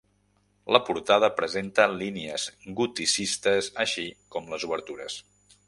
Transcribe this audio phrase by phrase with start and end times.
[0.75, 2.47] La portada presenta línies
[2.81, 5.21] goticistes així com les obertures.